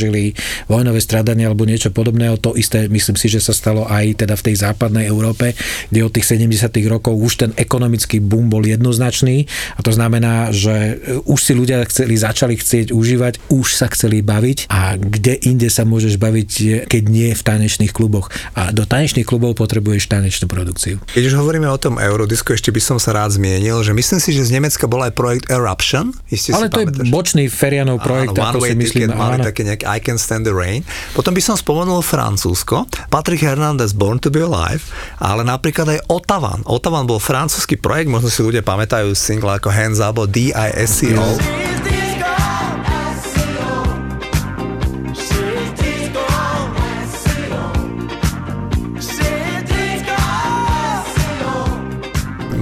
[0.67, 2.37] vojnové stradanie alebo niečo podobného.
[2.43, 5.55] To isté myslím si, že sa stalo aj teda v tej západnej Európe,
[5.91, 10.99] kde od tých 70 rokov už ten ekonomický boom bol jednoznačný a to znamená, že
[11.25, 15.87] už si ľudia chceli, začali chcieť užívať, už sa chceli baviť a kde inde sa
[15.87, 16.51] môžeš baviť,
[16.91, 18.31] keď nie v tanečných kluboch.
[18.59, 20.99] A do tanečných klubov potrebuješ tanečnú produkciu.
[21.13, 24.31] Keď už hovoríme o tom Eurodisku, ešte by som sa rád zmienil, že myslím si,
[24.33, 26.15] že z Nemecka bol aj projekt Eruption.
[26.31, 27.09] Isté Ale to je pamätáš?
[27.11, 29.09] bočný Ferianov projekt, áno, ako si myslím.
[29.11, 29.47] Ticket, mali áno.
[29.47, 30.83] také nejaké I Can Stand the Rain.
[31.15, 34.85] Potom by som spomenul Francúzsko, Patrick Hernandez Born to be Alive,
[35.23, 36.67] ale napríklad aj Ottavan.
[36.67, 41.94] Ottavan bol francúzsky projekt, možno si ľudia pamätajú single ako Hands Up o D-I-S-C-O.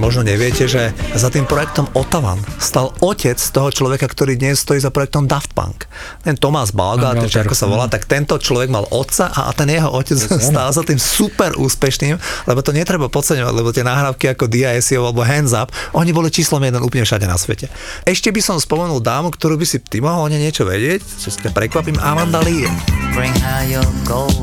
[0.03, 4.91] Možno neviete, že za tým projektom Otavan stal otec toho človeka, ktorý dnes stojí za
[4.91, 5.87] projektom Daft Punk.
[6.27, 9.71] Ten Tomás Balga, či ako sa volá, tak tento človek mal otca a a ten
[9.71, 12.19] jeho otec stál za tým super úspešným,
[12.51, 16.59] lebo to netreba podceňovať, lebo tie nahrávky ako DISO alebo Hands Up, oni boli číslom
[16.59, 17.71] jeden úplne všade na svete.
[18.03, 21.31] Ešte by som spomenul dámu, ktorú by si ty mohol o nej niečo vedieť, čo
[21.31, 22.67] ťa prekvapím, Amanda Lee.
[23.15, 24.35] Bring her your gold,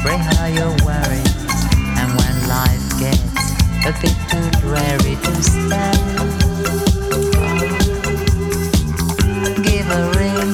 [0.00, 1.41] bring her your worries.
[3.84, 4.14] A bit
[4.60, 5.98] dreary to stand,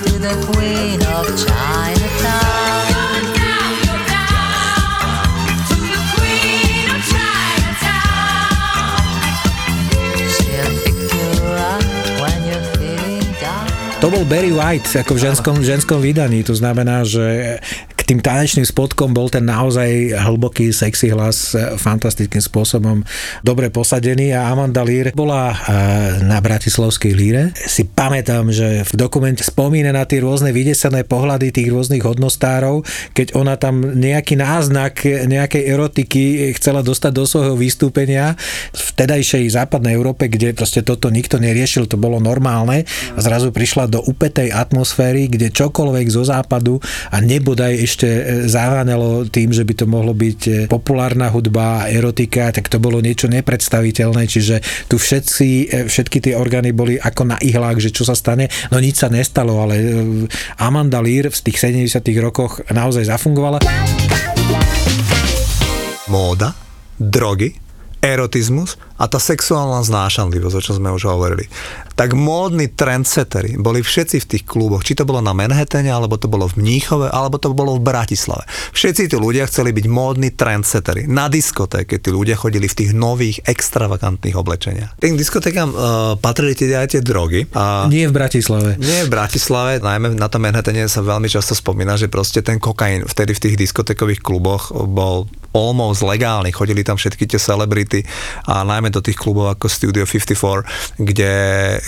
[0.04, 2.88] to the Queen of Chinatown.
[13.98, 17.58] To bol Barry White ako v ženskom, ženskom vydaní, to znamená, že
[18.08, 23.04] tým tanečným spodkom bol ten naozaj hlboký, sexy hlas e, fantastickým spôsobom
[23.44, 25.56] dobre posadený a Amanda Lear bola e,
[26.24, 27.52] na Bratislavskej líre.
[27.68, 32.80] Si pamätám, že v dokumente spomína na tie rôzne vydesené pohľady tých rôznych hodnostárov,
[33.12, 38.40] keď ona tam nejaký náznak nejakej erotiky chcela dostať do svojho vystúpenia
[38.72, 43.84] v vtedajšej západnej Európe, kde proste toto nikto neriešil, to bolo normálne a zrazu prišla
[43.92, 46.80] do upetej atmosféry, kde čokoľvek zo západu
[47.12, 48.10] a nebodaj ešte e,
[48.48, 52.98] zaváňalo tým, že by to mohlo byť e, populárna hudba a erotika, tak to bolo
[52.98, 58.04] niečo nepredstaviteľné, čiže tu všetci, e, všetky tie orgány boli ako na ihlách, že čo
[58.04, 59.80] sa stane, no nič sa nestalo, ale
[60.58, 63.62] Amanda Lear v tých 70 rokoch naozaj zafungovala.
[66.08, 66.56] Móda,
[66.96, 67.52] drogy,
[68.00, 71.50] erotizmus a tá sexuálna znášanlivosť, o čom sme už hovorili.
[71.98, 76.30] Tak módni trendsettery boli všetci v tých kluboch, či to bolo na Manhattane, alebo to
[76.30, 78.46] bolo v Mníchove, alebo to bolo v Bratislave.
[78.70, 81.10] Všetci tí ľudia chceli byť módni trendsettery.
[81.10, 85.02] Na diskotéke tí ľudia chodili v tých nových, extravagantných oblečeniach.
[85.02, 87.50] Tým diskotékam uh, patrili tie aj tie drogy.
[87.58, 88.78] A Nie v Bratislave.
[88.78, 93.02] nie v Bratislave, najmä na tom Manhattane sa veľmi často spomína, že proste ten kokain
[93.10, 96.52] vtedy v tých diskotekových kluboch bol almost legálny.
[96.52, 98.04] Chodili tam všetky tie celebrity
[98.44, 101.32] a najmä do tých klubov ako Studio 54, kde,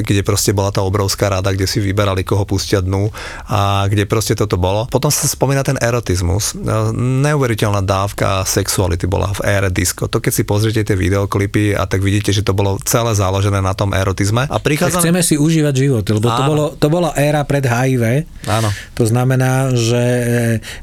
[0.02, 3.12] kde proste bola tá obrovská rada, kde si vyberali, koho pustia dnu
[3.46, 4.88] a kde proste toto bolo.
[4.88, 6.56] Potom sa spomína ten erotizmus.
[6.96, 10.08] Neuveriteľná dávka sexuality bola v ére disco.
[10.08, 13.76] To keď si pozriete tie videoklipy a tak vidíte, že to bolo celé založené na
[13.76, 14.48] tom erotizme.
[14.48, 15.02] A Tak prichádzame...
[15.04, 18.24] chceme si užívať život, lebo to, bolo, to bola éra pred HIV.
[18.48, 18.68] Áno.
[18.96, 20.24] To znamená, že e,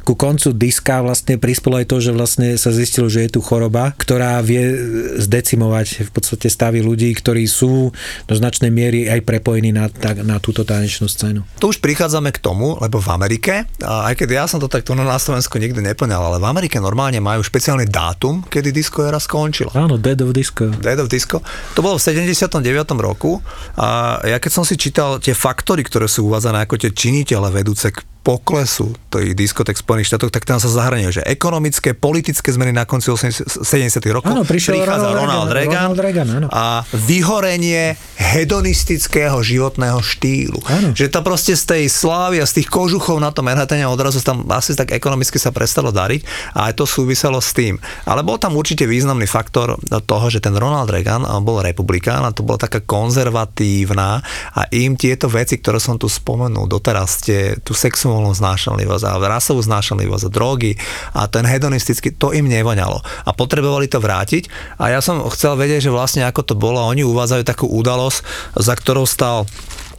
[0.05, 3.95] ku koncu diska vlastne prispelo aj to, že vlastne sa zistilo, že je tu choroba,
[3.97, 4.77] ktorá vie e,
[5.23, 7.89] zdecimovať v podstate stavy ľudí, ktorí sú
[8.27, 11.43] do značnej miery aj prepojení na, tak, na túto tanečnú scénu.
[11.57, 15.17] Tu už prichádzame k tomu, lebo v Amerike, aj keď ja som to takto na
[15.17, 19.71] Slovensku nikdy neplňal, ale v Amerike normálne majú špeciálny dátum, kedy disco era skončila.
[19.73, 20.69] Áno, Dead of Disco.
[20.69, 21.39] Dead of Disco.
[21.73, 22.63] To bolo v 79.
[22.99, 23.39] roku
[23.79, 27.89] a ja keď som si čítal tie faktory, ktoré sú uvádzané ako tie činitele vedúce
[27.93, 32.75] k poklesu tých diskotek v Spojených štátoch, tak tam sa zahranie, že ekonomické, politické zmeny
[32.75, 34.03] na konci 80, 70.
[34.11, 36.47] rokov Áno, prišiel prichádza Ronald Ronald Reagan, Reagan, Ronald Reagan, áno.
[36.51, 40.59] a vyhorenie hedonistického životného štýlu.
[40.67, 40.91] Áno.
[40.91, 44.43] Že to proste z tej slávy a z tých kožuchov na tom Manhattane odrazu tam
[44.51, 47.79] asi tak ekonomicky sa prestalo dariť a aj to súviselo s tým.
[48.03, 52.43] Ale bol tam určite významný faktor toho, že ten Ronald Reagan bol republikán a to
[52.43, 54.19] bola taká konzervatívna
[54.51, 59.61] a im tieto veci, ktoré som tu spomenul doteraz, tie, tú sexuálnu znášanlivosť a rasovú
[59.61, 60.71] znášanlivosť a drogy
[61.13, 63.01] a ten hedonistický, to im nevoňalo.
[63.25, 64.49] A potrebovali to vrátiť
[64.81, 66.81] a ja som chcel vedieť, že vlastne ako to bolo.
[66.81, 68.19] Oni uvádzajú takú udalosť,
[68.57, 69.45] za ktorou stal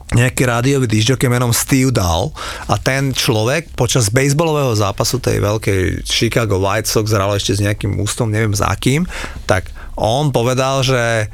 [0.08, 2.32] nejaký rádiový disjockey menom Steve Dahl
[2.64, 8.00] a ten človek počas baseballového zápasu tej veľkej Chicago White Sox hral ešte s nejakým
[8.00, 9.04] ústom, neviem za kým,
[9.44, 9.68] tak
[10.00, 11.28] on povedal, že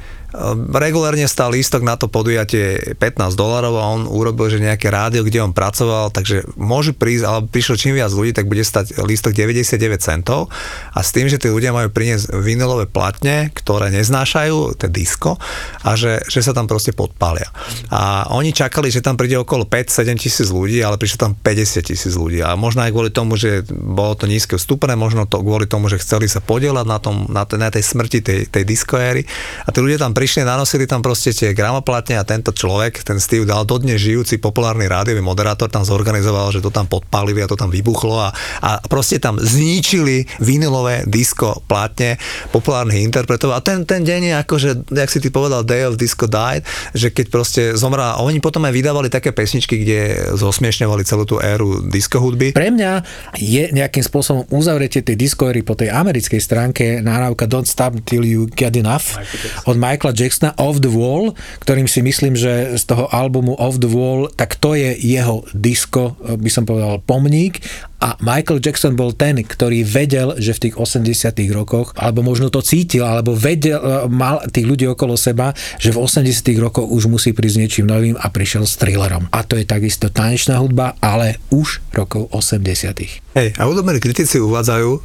[0.74, 5.46] regulárne stal lístok na to podujatie 15 dolarov a on urobil, že nejaké rádio, kde
[5.46, 9.78] on pracoval, takže môžu prísť, ale prišlo čím viac ľudí, tak bude stať lístok 99
[10.02, 10.50] centov.
[10.90, 15.38] A s tým, že tí ľudia majú priniesť vinylové platne, ktoré neznášajú, to disko
[15.86, 17.46] a že, že sa tam proste podpália.
[17.94, 22.14] A oni čakali, že tam príde okolo 5-7 tisíc ľudí, ale prišlo tam 50 tisíc
[22.18, 22.42] ľudí.
[22.42, 26.02] A možno aj kvôli tomu, že bolo to nízke vstupné, možno to kvôli tomu, že
[26.02, 29.22] chceli sa podielať na, tom, na, tej, na tej smrti tej, tej diskoéry
[29.62, 33.44] a tí ľudia tam prišli, nanosili tam proste tie gramoplatne a tento človek, ten Steve
[33.44, 37.68] dal dodnes žijúci populárny rádiový moderátor tam zorganizoval, že to tam podpálili a to tam
[37.68, 38.32] vybuchlo a,
[38.64, 42.16] a proste tam zničili vinylové disko platne
[42.54, 46.00] populárnych interpretov a ten, ten deň je ako, že, jak si ty povedal, Day of
[46.00, 46.64] Disco Died,
[46.96, 51.42] že keď proste zomrá, a oni potom aj vydávali také pesničky, kde zosmiešňovali celú tú
[51.42, 52.54] éru disco hudby.
[52.54, 52.92] Pre mňa
[53.36, 58.46] je nejakým spôsobom uzavretie tej diskoery po tej americkej stránke nahrávka Don't Stop Till You
[58.46, 59.18] Get Enough
[59.66, 63.90] od Michaela Jacksona Off the Wall, ktorým si myslím, že z toho albumu Off the
[63.90, 67.60] Wall, tak to je jeho disco, eh, by som povedal, pomník
[68.04, 72.60] a Michael Jackson bol ten, ktorý vedel, že v tých 80 rokoch, alebo možno to
[72.60, 77.32] cítil, alebo vedel, eh, mal tých ľudí okolo seba, že v 80 rokoch už musí
[77.32, 79.32] prísť niečím novým a prišiel s thrillerom.
[79.32, 85.00] A to je takisto tanečná hudba, ale už rokov 80 Hej, a hudobní kritici uvádzajú,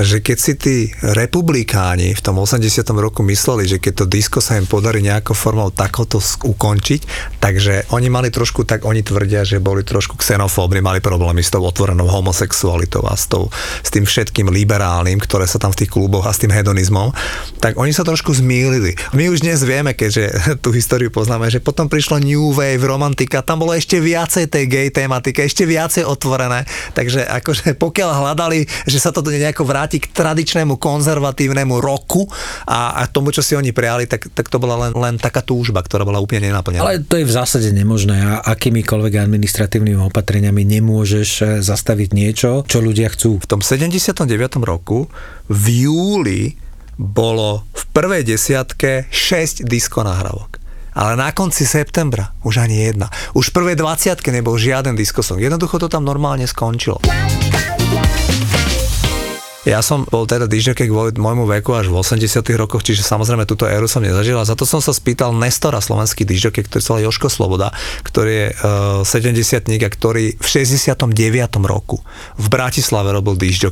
[0.00, 2.80] že keď si tí republikáni v tom 80.
[2.96, 7.00] roku mysleli, že keď to disko sa im podarí nejakou formou takoto ukončiť,
[7.42, 11.60] takže oni mali trošku, tak oni tvrdia, že boli trošku xenofóbni, mali problémy s tou
[11.60, 16.24] otvorenou homosexualitou a s, tou, s tým všetkým liberálnym, ktoré sa tam v tých kluboch
[16.24, 17.12] a s tým hedonizmom,
[17.58, 18.96] tak oni sa trošku zmýlili.
[19.12, 20.24] My už dnes vieme, keďže
[20.64, 24.88] tú históriu poznáme, že potom prišlo New Wave, romantika, tam bolo ešte viacej tej gay
[24.88, 26.64] tematike, ešte viacej otvorené,
[26.96, 32.28] takže akože pokiaľ hľadali, že sa to nejako vráti k tradičnému konzervatívnemu roku
[32.68, 35.82] a, a tomu, čo si oni prijali, tak, tak to bola len, len taká túžba,
[35.82, 36.82] ktorá bola úplne nenaplnená.
[36.84, 42.78] Ale to je v zásade nemožné a akýmikoľvek administratívnymi opatreniami nemôžeš eh, zastaviť niečo, čo
[42.78, 43.42] ľudia chcú.
[43.42, 44.28] V tom 79.
[44.62, 45.08] roku
[45.48, 46.54] v júli
[47.00, 50.62] bolo v prvej desiatke 6 disko nahrávok.
[50.92, 53.08] Ale na konci septembra už ani jedna.
[53.32, 55.40] Už v prvej 20 nebol žiaden diskosong.
[55.40, 57.00] Jednoducho to tam normálne skončilo.
[59.62, 63.70] Ja som bol teda DJ kvôli môjmu veku až v 80 rokoch, čiže samozrejme túto
[63.70, 67.30] éru som nezažil a za to som sa spýtal Nestora, slovenský DJ, ktorý sa Joško
[67.30, 67.70] Sloboda,
[68.02, 70.98] ktorý je uh, 70 a ktorý v 69.
[71.62, 72.02] roku
[72.42, 73.70] v Bratislave robil DJ.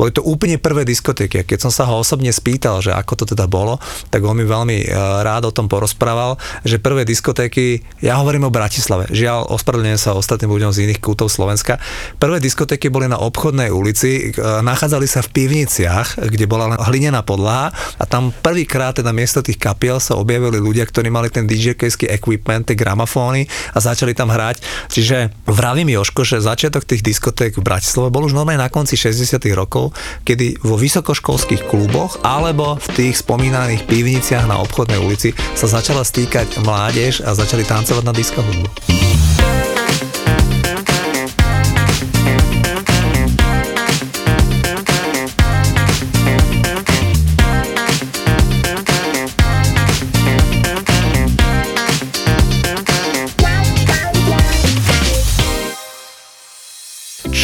[0.00, 3.44] Boli to úplne prvé diskotéky keď som sa ho osobne spýtal, že ako to teda
[3.44, 3.76] bolo,
[4.08, 8.54] tak on mi veľmi uh, rád o tom porozprával, že prvé diskotéky, ja hovorím o
[8.54, 11.76] Bratislave, žiaľ, ospravedlňujem sa ostatným ľuďom z iných kútov Slovenska,
[12.16, 17.26] prvé diskotéky boli na obchodnej ulici, uh, nachádzali sa v pivniciach, kde bola len hlinená
[17.26, 22.06] podlaha a tam prvýkrát teda miesto tých kapiel sa objavili ľudia, ktorí mali ten DJ-kejský
[22.06, 24.62] equipment, tie gramofóny a začali tam hrať.
[24.88, 29.42] Čiže vravím Joško, že začiatok tých diskoték v Bratislave bol už normálne na konci 60
[29.56, 29.90] rokov,
[30.22, 36.62] kedy vo vysokoškolských kluboch alebo v tých spomínaných pivniciach na obchodnej ulici sa začala stýkať
[36.62, 38.40] mládež a začali tancovať na disco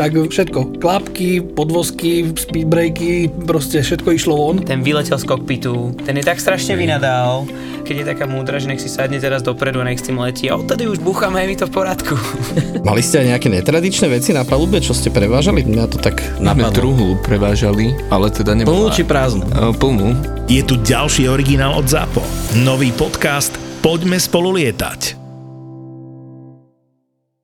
[0.00, 4.56] Tak všetko, klapky, podvozky, speedbreaky, proste všetko išlo von.
[4.64, 7.44] Ten vyletel z kokpitu, ten je tak strašne vynadal,
[7.84, 10.48] keď je taká múdra, že nech si sadne teraz dopredu a nech s tým letí.
[10.48, 12.16] A odtedy už búchame, je mi to v poriadku.
[12.88, 15.68] Mali ste aj nejaké netradičné veci na palube, čo ste prevážali?
[15.68, 16.72] Mňa to tak Na napadlo.
[16.72, 18.88] druhu prevážali, ale teda nebola...
[18.88, 19.44] Plnú či prázdnu?
[19.52, 20.16] E, Plnú.
[20.48, 22.24] Je tu ďalší originál od ZAPO.
[22.64, 23.52] Nový podcast
[23.84, 25.19] Poďme spolu lietať.